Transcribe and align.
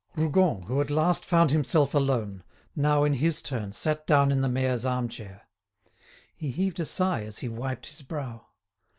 Rougon, 0.15 0.63
who 0.63 0.81
at 0.81 0.89
last 0.89 1.23
found 1.23 1.51
himself 1.51 1.93
alone, 1.93 2.43
now 2.75 3.03
in 3.03 3.13
his 3.13 3.39
turn 3.39 3.71
sat 3.71 4.07
down 4.07 4.31
in 4.31 4.41
the 4.41 4.49
mayor's 4.49 4.83
arm 4.83 5.07
chair. 5.09 5.43
He 6.35 6.49
heaved 6.49 6.79
a 6.79 6.85
sigh 6.85 7.21
as 7.21 7.37
he 7.37 7.47
wiped 7.49 7.85
his 7.85 8.01
brow. 8.01 8.47